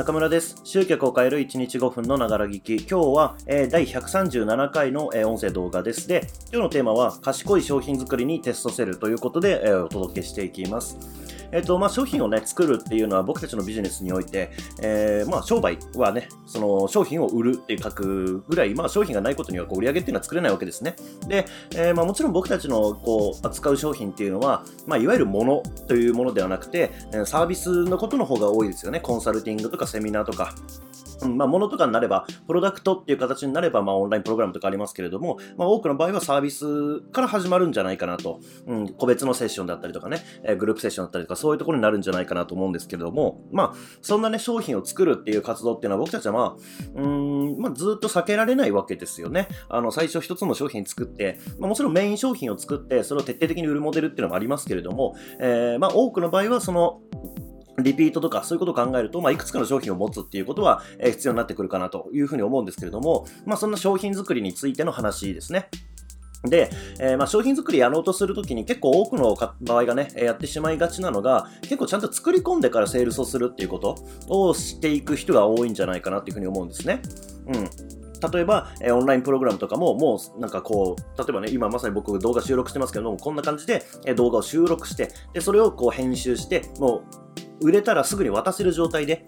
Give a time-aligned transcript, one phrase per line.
[0.00, 0.58] 中村です。
[0.64, 2.76] 集客を変える1日5分のながら聞き。
[2.76, 6.08] 今日は、えー、第137回の、えー、音声動画です。
[6.08, 10.96] で、今日のテーマは賢い商品作りにテストセルということで、えー、お届けしていきます。
[11.52, 14.50] えっ、と、まあ、商品をね、作るっていうのは僕たちのビジネスにおいて、
[14.82, 20.96] えー、まあ、商売はね、その商品を売るって書くぐらい、まあ、商品がないことにはこう売り上げっていうのは作れないわけですね。
[21.26, 26.90] で、えー、まあ、もちろん僕たちのこう扱う商品っていうのは、まあ、いわゆるものというものではなくて、
[27.26, 29.00] サービスのことの方が多いですよね。
[29.00, 30.54] コンサルティングとかセミナーとか。
[31.22, 49.48] うんまあ、ものとかになれば、プロダクトっていう形になれば、まあ、オンラインプログラムとかありますけれども、まあ、多くの場合はサービスから始まるんじゃないかなと、うん、個別のセッションだったりとかね、え、グループセッションだったりとか、そういうところになるんじゃないかなと思うんですけれども、まあ、そんなね、商品を作るっていう活動っていうのは僕たちはまあ、うん、まあ、ずっと避けられないわけですよね。
[49.68, 57.00] あの、最初一つの商品作って、まあ、もちろんメイン商品を作って、それを徹底的に売るモデルっていうのもありますけれども、えー、まあ、多くの場合はその、
[57.82, 65.68] リピートとかそういうことを考えると、まあ、いくつかの商品を持つっていうことは、え、必要になってくるかなというふうに思うんですけれども、まあ、そんな商品作りについての話ですね。
[66.44, 73.96] で、えー、まあ商品作りやろうとするときに結構多くの場合がね、やってしまいがちなのが、結構ちゃんと作り込んでからセールスをするっていうこと
[74.28, 77.02] をしていく人が多いんじゃないかなっていうふうに思うんですね。
[77.46, 77.70] うん。
[78.32, 87.02] 例えば、え、オンラインプログラムとかも、もうなんかこう、例えばね、今まさに僕動画収録してますけども、こんな感じで、え、動画を収録して、で、それをこう編集して、も
[87.36, 89.26] う売れたらすぐに渡せる状態で、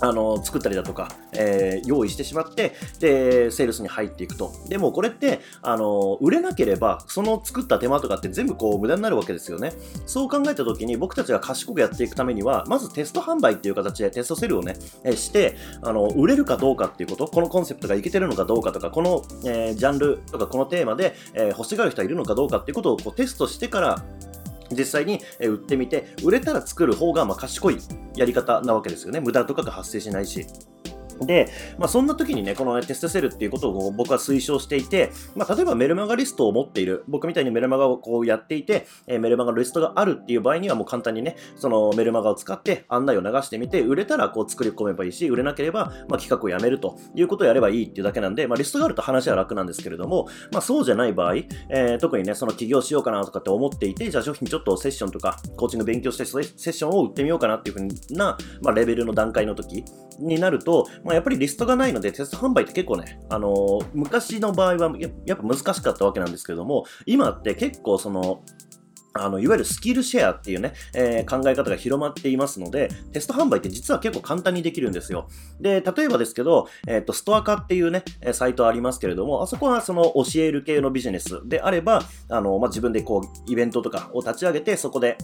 [0.00, 4.52] あの作ったりだとか、えー、用意してしまってでセールスに入っていくと。
[4.68, 9.72] でもこれってあの売れなければその作った手間とかって全部こう無駄になるわけですよね。
[10.06, 24.04] そう考えた時に僕たちが賢くやっていくためにはまずテスト販売っていう形でテストセルをね、え、してあの売れるかどうかっていうことこのコンセプトがいけてるのかどうかとかこの、えー、ジャンルとかこのテーマで、え欲しがる人はいるのかどうかっていうことをこうテストしてから
[24.70, 27.78] 実際に売ってみて、売れたら作る方がま賢い
[28.16, 29.20] やり方なわけですよね。
[29.20, 30.46] 無駄とかが発生しないし。
[31.20, 31.48] で、
[31.78, 59.84] まあ、そんな時にね、この、ね、テストセルっていうことを僕は推奨していて、まあ、例えばメルマガリストを持っている、僕みたいにメルマガをこうやっていて、えー、メルマガのリストがあるっていう場合にはもう簡単にね、そのメルマガを使って案内を流してみて、売れたらこう作り込めばいいし、売れなければ、まあ、企画をやめるということをやればいいっていうだけなんで、まあ、リストがあると話は楽なんですけれども、まあ、そうじゃない場合、えー、特にね、その起業しようかなとかって思っていて、じゃあ商品ちょっとセッションとか、コーチング勉強してセッションを売ってみようかなっていうふうな、まあ、レベルの段階の時
[60.18, 68.42] になると、まあ、やっぱりリストがないので、テスト販売って結構ね、あのー、昔の場合はやっぱ難しかったわけなんですけれども、今って結構その、
[69.16, 75.28] あの、いわゆるスキルシェアっていうね、えー、考え方が広まっていますので、テスト販売って実は結構簡単にできるんですよ。
[75.60, 85.16] で、例えばですけど、えっ、ー、と、ストア化っていうね、サイトありますけれども、あそこはその教える系のビジネスであれば、あの、まあ、自分でこう、イベントとかを立ち上げて、そこで、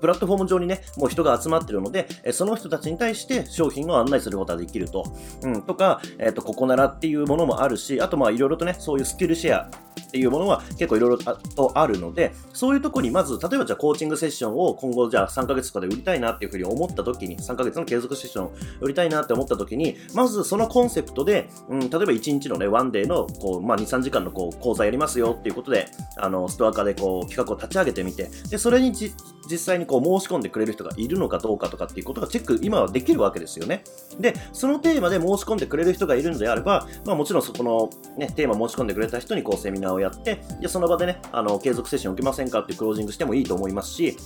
[0.00, 5.04] プラットフォーム上にね、もう人が集まってるので、えその人たちに対して商品を案内することができると。
[5.42, 9.70] うん、とか、えっ、ー、と、ここならっていうものもあるし、あとまあいろいろとね、そういうスキルシェア
[10.14, 33.82] っていうものは結構いろいろとあるので、そういうとこにまず、例えばじゃあコーチングセッションを今後じゃあ3ヶ月とかで売りたいなっていうふうに思った時に、3ヶ月の継続セッションを売りたいなって思った時に、まずそのコンセプトで、うん、例えば1日のね、ワンデーのこう、まあ、2、3時間のこう講座やりますよっていうことで、あの、ストア化でこう企画を立ち上げてみて、で、それに実際にこう申し込んでくれる人がいるのかどうかとかっていうことがチェック今はできるわけですよね。
[34.20, 44.16] で、そのテーマで申し込んでくれる人がいるのであれば、まあもちろんそこのね、テーマ申し込んでくれた人にこうセミナーをやって、で、その場でね、あの、継続セッション受けませんかってクロージングしてもいいと思いますし、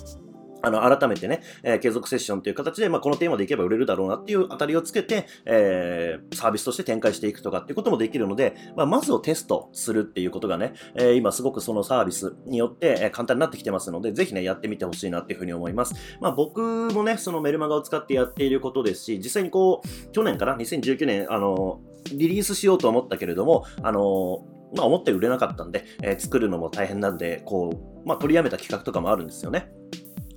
[0.62, 15.95] あの、改めてね、えー、継続セッションという形で、まあ、このテーマでいけば売れるだろうなっていう当たりをつけて、えー、サービスとして展開していくとかっていうこともできるので、まあ、まずをテストするっていうことがね、えー、今すごくそのサービスによって、え、簡単になってきてますので、ぜひね、やってみてほしいなっていうふうに思います。
[16.21, 16.60] まあ、僕
[16.93, 21.81] もね、そのメルマガを使ってやっていることですし、実際にこう、去年から2019年、あの、
[22.12, 24.45] リリースしようと思ったけれども、あの、
[24.77, 29.71] まあ、思って売れなかったんで、えー、作るのも大変なんで、こう、まあ、取りやめた企画とかもあるんですよね。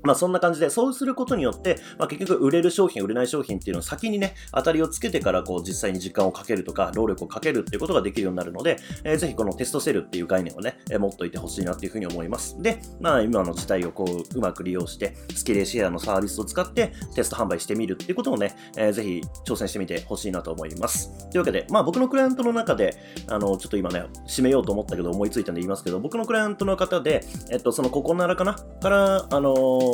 [0.04, 12.62] まあそんな感じで、そうすることによって、まあ結局売れる商品、売れない商品っていうのを先にね、当たりをつけてからこう実際に時間をかけるとか、労力をかけるっていうことができるようになるので、えー、ぜひこのテストセルっていう概念をね、えー、持っといてほしいなっていうふうに思います。
[12.62, 21.30] で、まあ今の時代をこう、うまく利用して、スキレシェアのサービスを使ってテスト販売してみるっていうことをね、えー、ぜひ挑戦してみてほしいなと思います。
[21.30, 22.96] というわけで、まあ僕のクライアントの中で、
[23.28, 29.91] あの、ちょっと今ね、締めようと思ったけど思いついたんで言いますけど、僕のクライアントの方で、えっと、そのここならかなから、あの、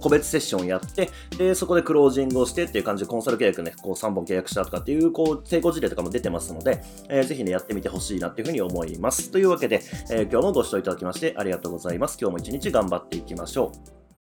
[0.00, 9.30] 個別セッションやって、で、そこでクロージングをしてっていう感じでコンサル契約ね、こう3本契約したとかっていう、こう、成功事例とかも出てますので、えー、ぜひね、やってみてほしいなっていうふうに思います。
[9.30, 12.18] というわけで、えー、今日もご視聴いただきましてありがとうございます。
[12.20, 13.72] 今日も一日頑張っていきましょ
[14.02, 14.05] う。